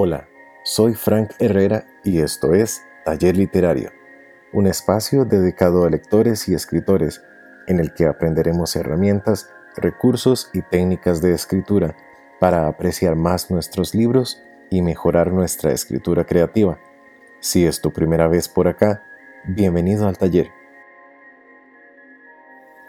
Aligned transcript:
Hola, 0.00 0.28
soy 0.62 0.94
Frank 0.94 1.32
Herrera 1.40 1.84
y 2.04 2.20
esto 2.20 2.54
es 2.54 2.84
Taller 3.04 3.36
Literario, 3.36 3.90
un 4.52 4.68
espacio 4.68 5.24
dedicado 5.24 5.84
a 5.84 5.90
lectores 5.90 6.48
y 6.48 6.54
escritores 6.54 7.20
en 7.66 7.80
el 7.80 7.92
que 7.94 8.06
aprenderemos 8.06 8.76
herramientas, 8.76 9.50
recursos 9.76 10.50
y 10.54 10.62
técnicas 10.62 11.20
de 11.20 11.34
escritura 11.34 11.96
para 12.38 12.68
apreciar 12.68 13.16
más 13.16 13.50
nuestros 13.50 13.92
libros 13.92 14.40
y 14.70 14.82
mejorar 14.82 15.32
nuestra 15.32 15.72
escritura 15.72 16.24
creativa. 16.24 16.78
Si 17.40 17.66
es 17.66 17.80
tu 17.80 17.92
primera 17.92 18.28
vez 18.28 18.48
por 18.48 18.68
acá, 18.68 19.02
bienvenido 19.48 20.06
al 20.06 20.16
taller. 20.16 20.52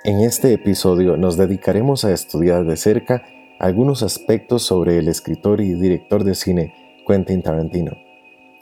En 0.03 0.19
este 0.19 0.53
episodio 0.53 1.17
nos 1.17 1.37
dedicaremos 1.37 2.05
a 2.05 2.11
estudiar 2.11 2.65
de 2.65 2.77
cerca 2.77 3.23
algunos 3.59 4.03
aspectos 4.03 4.61
sobre 4.61 4.99
el 4.99 5.07
escritor 5.07 5.59
y 5.59 5.73
director 5.73 6.23
de 6.23 6.35
cine 6.35 6.78
Quentin 7.09 7.41
Tarantino. 7.41 7.93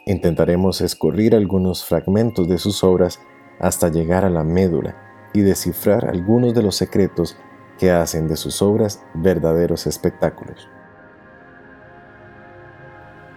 Intentaremos 0.06 0.80
escurrir 0.80 1.34
algunos 1.34 1.84
fragmentos 1.84 2.48
de 2.48 2.56
sus 2.56 2.82
obras 2.82 3.20
hasta 3.60 3.90
llegar 3.90 4.24
a 4.24 4.30
la 4.30 4.42
médula 4.42 4.96
y 5.34 5.42
descifrar 5.42 6.06
algunos 6.06 6.54
de 6.54 6.62
los 6.62 6.74
secretos 6.74 7.36
que 7.78 7.90
hacen 7.90 8.26
de 8.26 8.36
sus 8.36 8.62
obras 8.62 9.04
verdaderos 9.12 9.86
espectáculos. 9.86 10.66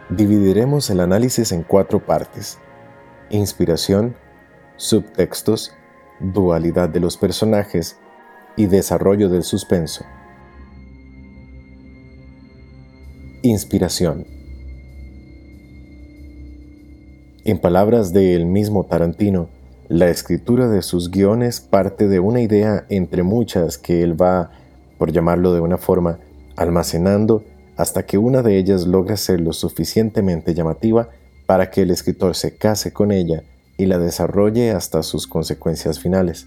Dividiremos 0.09 0.89
el 0.89 1.01
análisis 1.01 1.51
en 1.51 1.63
cuatro 1.63 2.05
partes. 2.05 2.57
Inspiración, 3.29 4.15
subtextos, 4.77 5.73
dualidad 6.21 6.87
de 6.87 7.01
los 7.01 7.17
personajes 7.17 7.99
y 8.55 8.67
desarrollo 8.67 9.27
del 9.27 9.43
suspenso. 9.43 10.05
Inspiración. 13.41 14.40
En 17.43 17.57
palabras 17.57 18.13
del 18.13 18.45
mismo 18.45 18.83
Tarantino, 18.83 19.49
la 19.87 20.09
escritura 20.09 20.67
de 20.67 20.83
sus 20.83 21.09
guiones 21.09 21.59
parte 21.59 22.07
de 22.07 22.19
una 22.19 22.39
idea 22.39 22.85
entre 22.89 23.23
muchas 23.23 23.79
que 23.79 24.03
él 24.03 24.21
va, 24.21 24.51
por 24.99 25.11
llamarlo 25.11 25.51
de 25.51 25.59
una 25.59 25.79
forma, 25.79 26.19
almacenando 26.55 27.43
hasta 27.77 28.05
que 28.05 28.19
una 28.19 28.43
de 28.43 28.59
ellas 28.59 28.85
logra 28.85 29.17
ser 29.17 29.41
lo 29.41 29.53
suficientemente 29.53 30.53
llamativa 30.53 31.09
para 31.47 31.71
que 31.71 31.81
el 31.81 31.89
escritor 31.89 32.35
se 32.35 32.57
case 32.57 32.93
con 32.93 33.11
ella 33.11 33.41
y 33.75 33.87
la 33.87 33.97
desarrolle 33.97 34.69
hasta 34.69 35.01
sus 35.01 35.25
consecuencias 35.25 35.99
finales. 35.99 36.45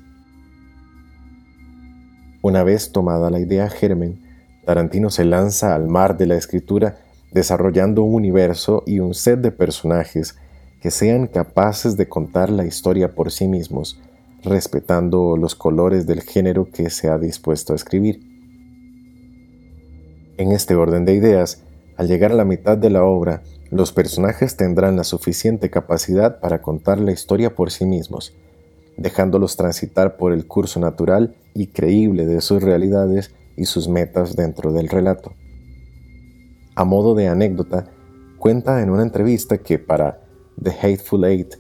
Una 2.40 2.62
vez 2.62 2.92
tomada 2.92 3.30
la 3.30 3.40
idea 3.40 3.68
germen, 3.68 4.22
Tarantino 4.64 5.10
se 5.10 5.24
lanza 5.24 5.74
al 5.74 5.88
mar 5.88 6.16
de 6.16 6.26
la 6.26 6.36
escritura 6.36 6.98
desarrollando 7.32 8.04
un 8.04 8.14
universo 8.14 8.84
y 8.86 9.00
un 9.00 9.12
set 9.12 9.40
de 9.40 9.50
personajes 9.50 10.36
que 10.84 10.90
sean 10.90 11.28
capaces 11.28 11.96
de 11.96 12.10
contar 12.10 12.50
la 12.50 12.66
historia 12.66 13.14
por 13.14 13.32
sí 13.32 13.48
mismos, 13.48 13.98
respetando 14.42 15.34
los 15.38 15.54
colores 15.54 16.06
del 16.06 16.20
género 16.20 16.68
que 16.70 16.90
se 16.90 17.08
ha 17.08 17.16
dispuesto 17.16 17.72
a 17.72 17.76
escribir. 17.76 18.20
En 20.36 20.52
este 20.52 20.74
orden 20.74 21.06
de 21.06 21.14
ideas, 21.14 21.62
al 21.96 22.06
llegar 22.06 22.32
a 22.32 22.34
la 22.34 22.44
mitad 22.44 22.76
de 22.76 22.90
la 22.90 23.02
obra, 23.02 23.42
los 23.70 23.92
personajes 23.92 24.58
tendrán 24.58 24.96
la 24.96 25.04
suficiente 25.04 25.70
capacidad 25.70 26.38
para 26.38 26.60
contar 26.60 27.00
la 27.00 27.12
historia 27.12 27.54
por 27.54 27.70
sí 27.70 27.86
mismos, 27.86 28.34
dejándolos 28.98 29.56
transitar 29.56 30.18
por 30.18 30.34
el 30.34 30.46
curso 30.46 30.80
natural 30.80 31.34
y 31.54 31.68
creíble 31.68 32.26
de 32.26 32.42
sus 32.42 32.62
realidades 32.62 33.34
y 33.56 33.64
sus 33.64 33.88
metas 33.88 34.36
dentro 34.36 34.70
del 34.70 34.90
relato. 34.90 35.32
A 36.74 36.84
modo 36.84 37.14
de 37.14 37.28
anécdota, 37.28 37.86
cuenta 38.38 38.82
en 38.82 38.90
una 38.90 39.02
entrevista 39.02 39.56
que 39.56 39.78
para 39.78 40.23
The 40.62 40.70
Hateful 40.70 41.24
Eight, 41.24 41.56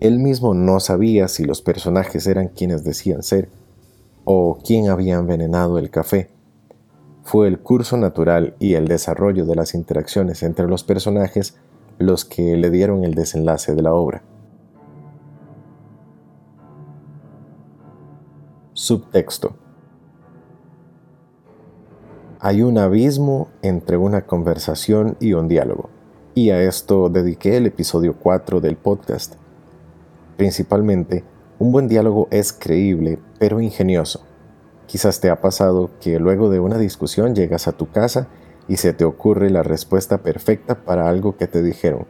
él 0.00 0.18
mismo 0.18 0.52
no 0.52 0.80
sabía 0.80 1.28
si 1.28 1.44
los 1.44 1.62
personajes 1.62 2.26
eran 2.26 2.48
quienes 2.48 2.82
decían 2.82 3.22
ser 3.22 3.48
o 4.24 4.58
quién 4.64 4.88
había 4.88 5.14
envenenado 5.14 5.78
el 5.78 5.90
café. 5.90 6.30
Fue 7.22 7.46
el 7.46 7.60
curso 7.60 7.96
natural 7.96 8.56
y 8.58 8.74
el 8.74 8.88
desarrollo 8.88 9.46
de 9.46 9.54
las 9.54 9.74
interacciones 9.74 10.42
entre 10.42 10.66
los 10.66 10.82
personajes 10.82 11.56
los 11.98 12.24
que 12.24 12.56
le 12.56 12.70
dieron 12.70 13.04
el 13.04 13.14
desenlace 13.14 13.74
de 13.76 13.82
la 13.82 13.94
obra. 13.94 14.24
Subtexto. 18.72 19.54
Hay 22.40 22.62
un 22.62 22.76
abismo 22.76 23.50
entre 23.62 23.96
una 23.96 24.26
conversación 24.26 25.16
y 25.20 25.34
un 25.34 25.46
diálogo 25.46 25.90
y 26.34 26.50
a 26.50 26.62
esto 26.62 27.10
dediqué 27.10 27.58
el 27.58 27.66
episodio 27.66 28.16
4 28.18 28.60
del 28.60 28.76
podcast. 28.76 29.34
Principalmente, 30.38 31.24
un 31.58 31.72
buen 31.72 31.88
diálogo 31.88 32.28
es 32.30 32.52
creíble, 32.54 33.18
pero 33.38 33.60
ingenioso. 33.60 34.24
Quizás 34.86 35.20
te 35.20 35.28
ha 35.28 35.40
pasado 35.40 35.90
que 36.00 36.18
luego 36.18 36.48
de 36.48 36.58
una 36.58 36.78
discusión 36.78 37.34
llegas 37.34 37.68
a 37.68 37.72
tu 37.72 37.90
casa 37.90 38.28
y 38.66 38.78
se 38.78 38.94
te 38.94 39.04
ocurre 39.04 39.50
la 39.50 39.62
respuesta 39.62 40.18
perfecta 40.18 40.84
para 40.84 41.08
algo 41.08 41.36
que 41.36 41.48
te 41.48 41.62
dijeron. 41.62 42.06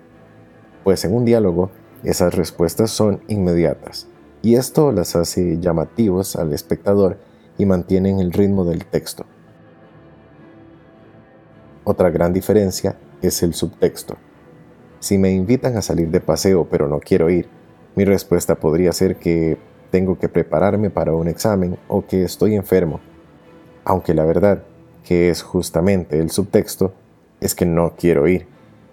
Pues 0.84 1.04
en 1.04 1.14
un 1.14 1.24
diálogo, 1.24 1.70
esas 2.04 2.34
respuestas 2.34 2.90
son 2.90 3.22
inmediatas, 3.28 4.06
y 4.40 4.54
esto 4.54 4.92
las 4.92 5.16
hace 5.16 5.58
llamativos 5.58 6.36
al 6.36 6.52
espectador 6.52 7.18
y 7.58 7.66
mantienen 7.66 8.20
el 8.20 8.32
ritmo 8.32 8.64
del 8.64 8.84
texto. 8.86 9.24
Otra 11.84 12.10
gran 12.10 12.32
diferencia 12.32 12.96
es 13.22 13.42
el 13.42 13.54
subtexto. 13.54 14.16
Si 15.00 15.18
me 15.18 15.32
invitan 15.32 15.76
a 15.76 15.82
salir 15.82 16.10
de 16.10 16.20
paseo 16.20 16.68
pero 16.70 16.88
no 16.88 17.00
quiero 17.00 17.30
ir, 17.30 17.48
mi 17.94 18.04
respuesta 18.04 18.56
podría 18.56 18.92
ser 18.92 19.16
que 19.16 19.58
tengo 19.90 20.18
que 20.18 20.28
prepararme 20.28 20.90
para 20.90 21.14
un 21.14 21.28
examen 21.28 21.78
o 21.88 22.06
que 22.06 22.24
estoy 22.24 22.54
enfermo. 22.54 23.00
Aunque 23.84 24.14
la 24.14 24.24
verdad, 24.24 24.64
que 25.04 25.28
es 25.28 25.42
justamente 25.42 26.18
el 26.18 26.30
subtexto, 26.30 26.94
es 27.40 27.54
que 27.54 27.66
no 27.66 27.94
quiero 27.96 28.28
ir, 28.28 28.46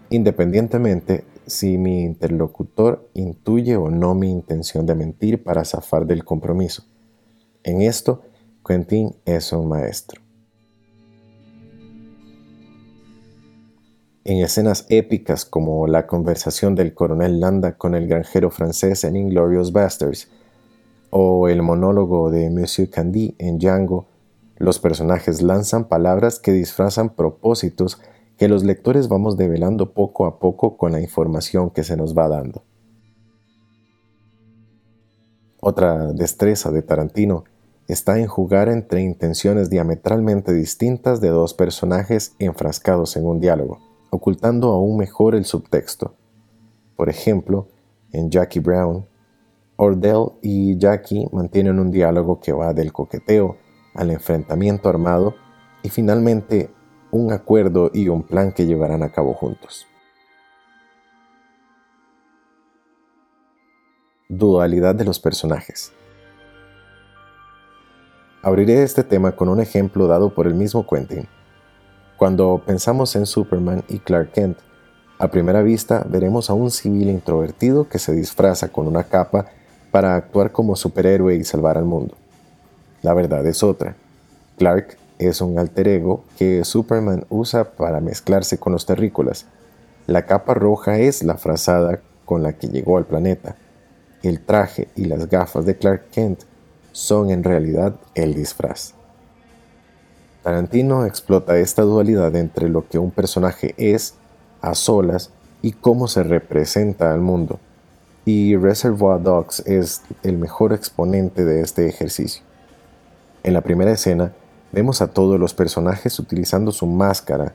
independientemente 0.10 1.24
si 1.46 1.78
mi 1.78 2.04
interlocutor 2.04 3.10
intuye 3.14 3.76
o 3.76 3.90
no 3.90 4.16
mi 4.16 4.30
intención 4.30 4.86
de 4.86 4.96
mentir 4.96 5.44
para 5.44 5.66
zafar 5.66 6.06
del 6.06 6.24
compromiso. 6.24 6.84
En 7.64 7.82
esto, 7.82 8.22
Quentin 8.66 9.16
es 9.26 9.52
un 9.54 9.68
maestro. 9.68 10.29
En 14.30 14.38
escenas 14.44 14.86
épicas 14.90 15.44
como 15.44 15.88
la 15.88 16.06
conversación 16.06 16.76
del 16.76 16.94
coronel 16.94 17.40
Landa 17.40 17.80
con 17.80 17.96
el 17.96 18.08
granjero 18.08 18.52
francés 18.52 19.04
en 19.04 19.16
Inglorious 19.16 19.72
Bastards 19.72 20.30
o 21.10 21.48
el 21.48 21.64
monólogo 21.64 22.30
de 22.30 22.52
Monsieur 22.52 22.92
Candy 22.92 23.34
en 23.40 23.58
Django, 23.58 24.06
los 24.58 24.78
personajes 24.78 25.42
lanzan 25.42 25.86
palabras 25.86 26.38
que 26.38 26.52
disfrazan 26.52 27.10
propósitos 27.10 28.00
que 28.38 28.48
los 28.48 28.64
lectores 28.64 29.08
vamos 29.08 29.36
develando 29.36 29.94
poco 29.94 30.28
a 30.28 30.38
poco 30.38 30.78
con 30.78 30.92
la 30.92 31.02
información 31.02 31.72
que 31.72 31.84
se 31.84 31.98
nos 31.98 32.16
va 32.16 32.28
dando. 32.28 32.62
Otra 35.60 36.14
destreza 36.14 36.70
de 36.70 36.84
Tarantino 36.84 37.46
está 37.88 38.20
en 38.20 38.28
jugar 38.28 38.70
entre 38.70 39.02
intenciones 39.02 39.72
diametralmente 39.72 40.54
distintas 40.54 41.20
de 41.20 41.30
dos 41.30 41.56
personajes 41.56 42.36
enfrascados 42.38 43.18
en 43.18 43.26
un 43.26 43.40
diálogo 43.40 43.89
ocultando 44.10 44.70
aún 44.70 44.98
mejor 44.98 45.36
el 45.36 45.46
subtexto. 45.46 46.16
Por 46.96 47.10
ejemplo, 47.10 47.68
en 48.12 48.30
Jackie 48.30 48.60
Brown, 48.60 49.06
Ordell 49.76 50.34
y 50.42 50.78
Jackie 50.78 51.28
mantienen 51.32 51.80
un 51.80 51.92
diálogo 51.92 52.40
que 52.40 52.52
va 52.52 52.74
del 52.74 52.92
coqueteo 52.92 53.58
al 53.94 54.12
enfrentamiento 54.12 54.90
armado 54.90 55.36
y 55.84 55.90
finalmente 55.90 56.70
un 57.12 57.32
acuerdo 57.32 57.90
y 57.94 58.10
un 58.10 58.24
plan 58.24 58.52
que 58.52 58.66
llevarán 58.66 59.04
a 59.04 59.12
cabo 59.12 59.34
juntos. 59.34 59.88
Dualidad 64.28 64.96
de 64.96 65.06
los 65.06 65.20
personajes. 65.20 65.92
Abriré 68.44 68.84
este 68.84 69.04
tema 69.04 69.36
con 69.36 69.50
un 69.50 69.60
ejemplo 69.60 70.08
dado 70.08 70.34
por 70.34 70.48
el 70.48 70.54
mismo 70.54 70.86
Quentin. 70.86 71.28
Cuando 72.20 72.62
pensamos 72.66 73.16
en 73.16 73.26
Superman 73.26 73.86
y 73.88 74.00
Clark 74.00 74.34
Kent, 74.34 74.58
a 75.20 75.30
primera 75.30 75.62
vista 75.62 76.06
veremos 76.06 76.50
a 76.50 76.54
un 76.54 76.70
civil 76.70 77.08
introvertido 77.08 77.88
que 77.88 77.98
se 77.98 78.12
disfraza 78.12 78.68
con 78.68 78.88
una 78.88 79.06
capa 79.06 79.46
para 79.90 80.18
actuar 80.18 80.52
como 80.52 80.76
superhéroe 80.76 81.36
y 81.36 81.46
salvar 81.46 81.78
al 81.78 81.86
mundo. 81.86 82.16
La 83.04 83.14
verdad 83.14 83.46
es 83.46 83.64
otra. 83.64 83.96
Clark 84.58 84.98
es 85.18 85.40
un 85.40 85.58
alter 85.58 85.88
ego 85.88 86.26
que 86.38 86.66
Superman 86.66 87.26
usa 87.30 87.72
para 87.72 88.02
mezclarse 88.02 88.58
con 88.58 88.74
los 88.74 88.86
terrícolas. 88.86 89.46
La 90.06 90.26
capa 90.26 90.54
roja 90.54 91.00
es 91.00 91.24
la 91.24 91.38
frazada 91.38 92.02
con 92.26 92.44
la 92.44 92.52
que 92.52 92.68
llegó 92.68 92.98
al 92.98 93.06
planeta. 93.06 93.56
El 94.24 94.42
traje 94.42 94.90
y 94.98 95.06
las 95.06 95.30
gafas 95.30 95.66
de 95.66 95.78
Clark 95.78 96.10
Kent 96.12 96.42
son 96.92 97.30
en 97.30 97.46
realidad 97.46 97.96
el 98.14 98.34
disfraz. 98.34 98.99
Tarantino 100.44 101.06
explota 101.06 101.58
esta 101.58 101.82
dualidad 101.82 102.36
entre 102.36 102.70
lo 102.70 102.88
que 102.88 102.98
un 102.98 103.12
personaje 103.12 103.76
es 103.78 104.16
a 104.62 104.74
solas 104.74 105.32
y 105.62 105.74
cómo 105.74 106.08
se 106.08 106.24
representa 106.24 107.14
al 107.14 107.20
mundo. 107.20 107.60
Y 108.24 108.56
Reservoir 108.56 109.22
Dogs 109.22 109.62
es 109.66 110.02
el 110.24 110.38
mejor 110.38 110.72
exponente 110.72 111.44
de 111.44 111.62
este 111.62 111.88
ejercicio. 111.88 112.44
En 113.44 113.54
la 113.54 113.62
primera 113.62 113.92
escena, 113.92 114.34
vemos 114.72 115.02
a 115.02 115.08
todos 115.08 115.40
los 115.40 115.54
personajes 115.54 116.20
utilizando 116.20 116.72
su 116.72 116.86
máscara, 116.86 117.54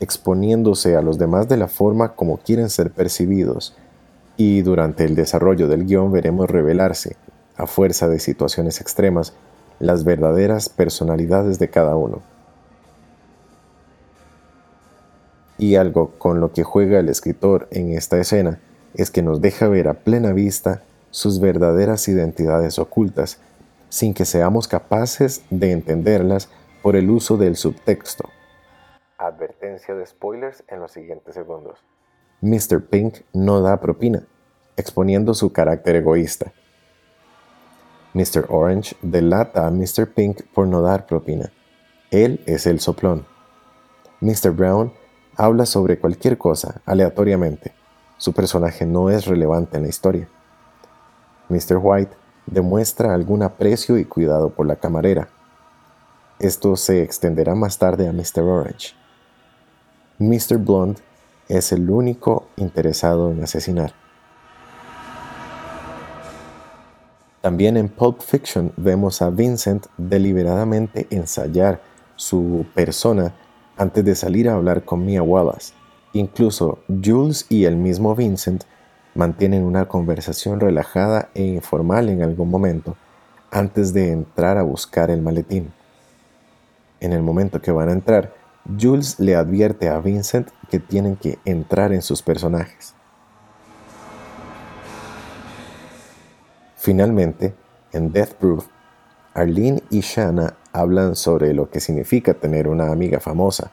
exponiéndose 0.00 0.96
a 0.96 1.02
los 1.02 1.18
demás 1.18 1.48
de 1.48 1.56
la 1.56 1.68
forma 1.68 2.14
como 2.14 2.38
quieren 2.38 2.70
ser 2.70 2.90
percibidos, 2.90 3.76
y 4.36 4.62
durante 4.62 5.04
el 5.04 5.14
desarrollo 5.14 5.66
del 5.66 5.84
guion 5.84 6.12
veremos 6.12 6.48
revelarse, 6.48 7.16
a 7.56 7.66
fuerza 7.66 8.08
de 8.08 8.20
situaciones 8.20 8.80
extremas, 8.80 9.34
las 9.80 10.04
verdaderas 10.04 10.68
personalidades 10.68 11.58
de 11.58 11.68
cada 11.70 11.96
uno. 11.96 12.22
Y 15.58 15.74
algo 15.74 16.12
con 16.18 16.40
lo 16.40 16.52
que 16.52 16.62
juega 16.62 17.00
el 17.00 17.08
escritor 17.08 17.66
en 17.70 17.92
esta 17.92 18.18
escena 18.18 18.60
es 18.94 19.10
que 19.10 19.22
nos 19.22 19.40
deja 19.40 19.68
ver 19.68 19.88
a 19.88 19.94
plena 19.94 20.32
vista 20.32 20.82
sus 21.10 21.40
verdaderas 21.40 22.08
identidades 22.08 22.78
ocultas, 22.78 23.40
sin 23.88 24.14
que 24.14 24.24
seamos 24.24 24.68
capaces 24.68 25.42
de 25.50 25.72
entenderlas 25.72 26.48
por 26.82 26.96
el 26.96 27.10
uso 27.10 27.36
del 27.36 27.56
subtexto. 27.56 28.28
Advertencia 29.18 29.94
de 29.94 30.06
spoilers 30.06 30.62
en 30.68 30.80
los 30.80 30.92
siguientes 30.92 31.34
segundos. 31.34 31.78
Mr. 32.40 32.84
Pink 32.86 33.18
no 33.32 33.60
da 33.60 33.80
propina, 33.80 34.22
exponiendo 34.76 35.34
su 35.34 35.52
carácter 35.52 35.96
egoísta. 35.96 36.52
Mr. 38.18 38.46
Orange 38.48 38.96
delata 39.00 39.68
a 39.68 39.70
Mr. 39.70 40.12
Pink 40.12 40.42
por 40.52 40.66
no 40.66 40.82
dar 40.82 41.06
propina. 41.06 41.52
Él 42.10 42.42
es 42.46 42.66
el 42.66 42.80
soplón. 42.80 43.24
Mr. 44.20 44.50
Brown 44.50 44.92
habla 45.36 45.66
sobre 45.66 46.00
cualquier 46.00 46.36
cosa 46.36 46.80
aleatoriamente. 46.84 47.72
Su 48.16 48.32
personaje 48.32 48.86
no 48.86 49.08
es 49.08 49.26
relevante 49.26 49.76
en 49.76 49.84
la 49.84 49.88
historia. 49.88 50.28
Mr. 51.48 51.78
White 51.80 52.16
demuestra 52.46 53.14
algún 53.14 53.44
aprecio 53.44 53.96
y 53.98 54.04
cuidado 54.04 54.50
por 54.50 54.66
la 54.66 54.74
camarera. 54.74 55.28
Esto 56.40 56.74
se 56.74 57.04
extenderá 57.04 57.54
más 57.54 57.78
tarde 57.78 58.08
a 58.08 58.12
Mr. 58.12 58.42
Orange. 58.42 58.94
Mr. 60.18 60.58
Blonde 60.58 61.00
es 61.48 61.70
el 61.70 61.88
único 61.88 62.48
interesado 62.56 63.30
en 63.30 63.44
asesinar. 63.44 63.94
También 67.40 67.76
en 67.76 67.88
Pulp 67.88 68.20
Fiction 68.20 68.72
vemos 68.76 69.22
a 69.22 69.30
Vincent 69.30 69.86
deliberadamente 69.96 71.06
ensayar 71.10 71.80
su 72.16 72.66
persona 72.74 73.32
antes 73.76 74.04
de 74.04 74.16
salir 74.16 74.48
a 74.48 74.54
hablar 74.54 74.84
con 74.84 75.06
Mia 75.06 75.22
Wallace. 75.22 75.72
Incluso 76.12 76.80
Jules 76.88 77.46
y 77.48 77.64
el 77.64 77.76
mismo 77.76 78.16
Vincent 78.16 78.64
mantienen 79.14 79.62
una 79.62 79.86
conversación 79.86 80.58
relajada 80.58 81.28
e 81.34 81.44
informal 81.44 82.08
en 82.08 82.22
algún 82.22 82.50
momento 82.50 82.96
antes 83.52 83.92
de 83.92 84.10
entrar 84.10 84.58
a 84.58 84.62
buscar 84.62 85.10
el 85.10 85.22
maletín. 85.22 85.72
En 87.00 87.12
el 87.12 87.22
momento 87.22 87.62
que 87.62 87.70
van 87.70 87.88
a 87.88 87.92
entrar, 87.92 88.34
Jules 88.80 89.20
le 89.20 89.36
advierte 89.36 89.88
a 89.88 90.00
Vincent 90.00 90.48
que 90.70 90.80
tienen 90.80 91.14
que 91.14 91.38
entrar 91.44 91.92
en 91.92 92.02
sus 92.02 92.20
personajes. 92.20 92.94
Finalmente, 96.78 97.54
en 97.92 98.12
Death 98.12 98.34
Proof, 98.34 98.66
Arlene 99.34 99.82
y 99.90 100.00
Shanna 100.00 100.54
hablan 100.72 101.16
sobre 101.16 101.52
lo 101.52 101.70
que 101.70 101.80
significa 101.80 102.34
tener 102.34 102.68
una 102.68 102.92
amiga 102.92 103.18
famosa, 103.18 103.72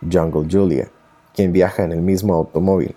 Jungle 0.00 0.46
Julia, 0.48 0.88
quien 1.34 1.52
viaja 1.52 1.82
en 1.82 1.90
el 1.90 2.02
mismo 2.02 2.34
automóvil. 2.34 2.94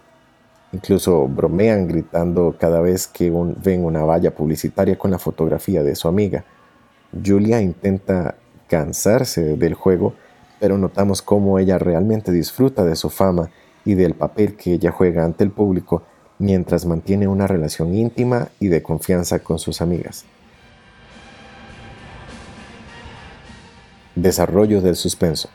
Incluso 0.71 1.27
bromean 1.27 1.87
gritando 1.87 2.55
cada 2.59 2.79
vez 2.79 3.07
que 3.07 3.31
ven 3.63 3.83
una 3.83 4.05
valla 4.05 4.35
publicitaria 4.35 4.99
con 4.99 5.09
la 5.09 5.17
fotografía 5.17 5.81
de 5.81 5.95
su 5.95 6.07
amiga. 6.07 6.45
Julia 7.25 7.59
intenta 7.59 8.35
cansarse 8.67 9.57
del 9.57 9.73
juego, 9.73 10.13
pero 10.59 10.77
notamos 10.77 11.23
cómo 11.23 11.57
ella 11.57 11.79
realmente 11.79 12.31
disfruta 12.31 12.85
de 12.85 12.95
su 12.95 13.09
fama 13.09 13.49
y 13.83 13.95
del 13.95 14.13
papel 14.13 14.55
que 14.55 14.73
ella 14.73 14.91
juega 14.91 15.25
ante 15.25 15.43
el 15.43 15.49
público 15.49 16.03
mientras 16.39 16.85
mantiene 16.85 17.27
una 17.27 17.45
relación 17.45 17.93
íntima 17.93 18.47
y 18.59 18.69
de 18.69 18.81
confianza 18.81 19.39
con 19.39 19.59
sus 19.59 19.81
amigas. 19.81 20.25
Desarrollo 24.15 24.81
del 24.81 24.95
suspenso. 24.95 25.49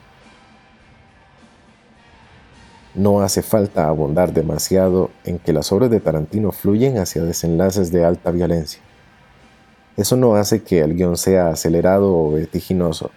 No 2.95 3.23
hace 3.23 3.43
falta 3.43 3.89
abundar 3.89 4.33
demasiado 4.33 5.11
en 5.25 5.41
que 5.41 5.53
las 5.53 5.73
obras 5.73 5.91
de 5.91 5.99
Tarantino 5.99 6.53
fluyen 6.53 6.99
hacia 6.99 7.25
desenlaces 7.25 7.91
de 7.91 8.05
alta 8.05 8.31
violencia. 8.31 8.81
Eso 9.97 10.17
no 10.17 10.37
hace 10.37 10.63
que 10.63 10.81
el 10.81 10.95
guion 10.95 11.17
sea 11.17 11.49
acelerado 11.49 12.15
o 12.15 12.31
vertiginoso, 12.33 13.11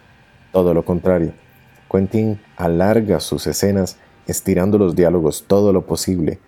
todo 0.52 0.74
lo 0.74 0.84
contrario. 0.84 1.32
Quentin 1.90 2.40
alarga 2.56 3.20
sus 3.20 3.46
escenas 3.46 3.96
estirando 4.26 4.78
los 4.78 4.94
diálogos 4.94 5.44
todo 5.46 5.72
lo 5.72 5.86
posible, 5.86 6.38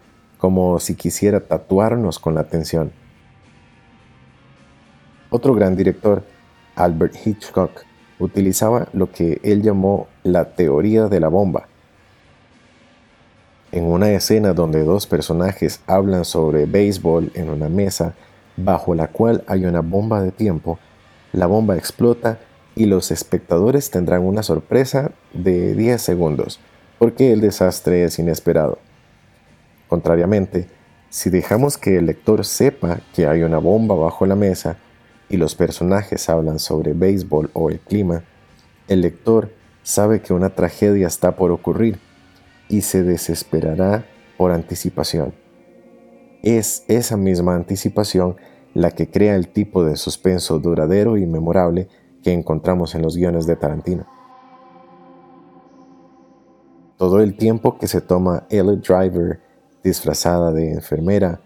como 0.40 0.80
si 0.80 0.94
quisiera 0.94 1.40
tatuarnos 1.40 2.18
con 2.18 2.34
la 2.34 2.40
atención. 2.40 2.92
Otro 5.28 5.54
gran 5.54 5.76
director, 5.76 6.24
Albert 6.74 7.14
Hitchcock, 7.24 7.82
utilizaba 8.18 8.88
lo 8.92 9.12
que 9.12 9.40
él 9.44 9.62
llamó 9.62 10.08
la 10.24 10.56
teoría 10.56 11.08
de 11.08 11.20
la 11.20 11.28
bomba. 11.28 11.68
En 13.70 13.84
una 13.84 14.10
escena 14.10 14.54
donde 14.54 14.82
dos 14.82 15.06
personajes 15.06 15.82
hablan 15.86 16.24
sobre 16.24 16.66
béisbol 16.66 17.30
en 17.34 17.50
una 17.50 17.68
mesa 17.68 18.14
bajo 18.56 18.94
la 18.94 19.08
cual 19.08 19.44
hay 19.46 19.66
una 19.66 19.80
bomba 19.80 20.22
de 20.22 20.32
tiempo, 20.32 20.78
la 21.32 21.46
bomba 21.46 21.76
explota 21.76 22.38
y 22.74 22.86
los 22.86 23.10
espectadores 23.10 23.90
tendrán 23.90 24.22
una 24.22 24.42
sorpresa 24.42 25.12
de 25.32 25.74
10 25.74 26.00
segundos, 26.00 26.60
porque 26.98 27.32
el 27.32 27.40
desastre 27.40 28.04
es 28.04 28.18
inesperado. 28.18 28.78
Contrariamente, 29.90 30.68
si 31.08 31.30
dejamos 31.30 31.76
que 31.76 31.96
el 31.96 32.06
lector 32.06 32.44
sepa 32.46 33.00
que 33.12 33.26
hay 33.26 33.42
una 33.42 33.58
bomba 33.58 33.96
bajo 33.96 34.24
la 34.24 34.36
mesa, 34.36 34.78
y 35.28 35.36
los 35.36 35.56
personajes 35.56 36.28
hablan 36.28 36.60
sobre 36.60 36.92
béisbol 36.92 37.50
o 37.54 37.70
el 37.70 37.80
clima, 37.80 38.22
el 38.86 39.00
lector 39.00 39.50
sabe 39.82 40.22
que 40.22 40.32
una 40.32 40.50
tragedia 40.50 41.08
está 41.08 41.34
por 41.34 41.50
ocurrir 41.50 41.98
y 42.68 42.82
se 42.82 43.02
desesperará 43.02 44.04
por 44.38 44.52
anticipación. 44.52 45.34
Es 46.44 46.84
esa 46.86 47.16
misma 47.16 47.56
anticipación 47.56 48.36
la 48.74 48.92
que 48.92 49.10
crea 49.10 49.34
el 49.34 49.48
tipo 49.48 49.84
de 49.84 49.96
suspenso 49.96 50.60
duradero 50.60 51.16
y 51.16 51.26
memorable 51.26 51.88
que 52.22 52.32
encontramos 52.32 52.94
en 52.94 53.02
los 53.02 53.16
guiones 53.16 53.44
de 53.44 53.56
Tarantino. 53.56 54.06
Todo 56.96 57.20
el 57.20 57.36
tiempo 57.36 57.76
que 57.76 57.88
se 57.88 58.00
toma 58.00 58.46
Elliot 58.50 58.86
Driver 58.86 59.49
disfrazada 59.82 60.52
de 60.52 60.72
enfermera 60.72 61.40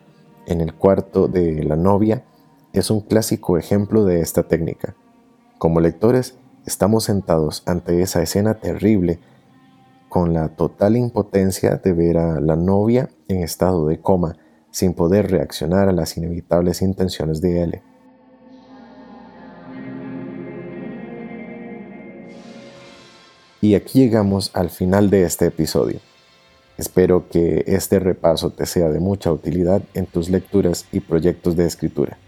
en 0.47 0.61
el 0.61 0.75
cuarto 0.75 1.29
de 1.29 1.65
la 1.65 1.77
novia 1.77 2.25
es 2.73 2.91
un 2.91 3.01
clásico 3.01 3.57
ejemplo 3.57 4.05
de 4.05 4.21
esta 4.21 4.43
técnica. 4.43 4.95
Como 5.59 5.81
lectores, 5.81 6.37
estamos 6.67 7.05
sentados 7.05 7.63
ante 7.67 8.03
esa 8.03 8.23
escena 8.23 8.55
terrible 8.55 9.21
con 10.09 10.35
la 10.35 10.49
total 10.49 10.97
impotencia 10.97 11.77
de 11.77 11.93
ver 11.93 12.19
a 12.19 12.41
la 12.41 12.57
novia 12.57 13.11
en 13.29 13.43
estado 13.43 13.87
de 13.87 14.01
coma 14.01 14.37
sin 14.71 14.95
poder 14.95 15.31
reaccionar 15.31 15.89
a 15.89 15.93
las 15.93 16.17
inevitables 16.17 16.83
intenciones 16.83 17.41
de 17.41 17.63
él. 17.63 17.83
Y 23.61 23.77
aquí 23.77 24.01
llegamos 24.01 24.51
al 24.53 24.69
final 24.69 25.11
de 25.11 25.23
este 25.23 25.47
episodio. 25.47 26.01
Espero 26.77 27.29
que 27.29 27.65
este 27.67 27.99
repaso 28.01 28.51
te 28.51 28.67
sea 28.67 28.89
de 28.89 28.99
mucha 28.99 29.31
utilidad 29.33 29.83
en 29.95 30.07
tus 30.07 30.29
lecturas 30.29 30.87
y 30.91 31.01
proyectos 31.01 31.57
de 31.57 31.67
escritura. 31.67 32.19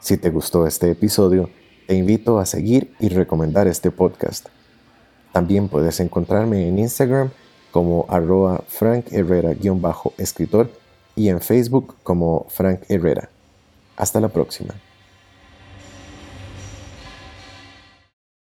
Si 0.00 0.16
te 0.16 0.30
gustó 0.30 0.66
este 0.66 0.90
episodio, 0.90 1.50
te 1.88 1.94
invito 1.94 2.38
a 2.38 2.46
seguir 2.46 2.94
y 3.00 3.08
recomendar 3.08 3.66
este 3.66 3.90
podcast. 3.90 4.46
También 5.32 5.68
puedes 5.68 5.98
encontrarme 5.98 6.68
en 6.68 6.78
Instagram 6.78 7.30
como 7.72 8.06
arroba 8.08 8.62
Frank 8.68 9.06
Herrera-escritor 9.10 10.70
y 11.16 11.28
en 11.28 11.40
Facebook 11.40 11.96
como 12.04 12.46
Frank 12.50 12.82
Herrera. 12.88 13.28
Hasta 13.96 14.20
la 14.20 14.28
próxima. 14.28 14.74